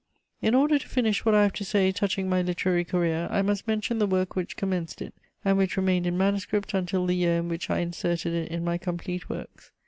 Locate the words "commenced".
4.57-4.99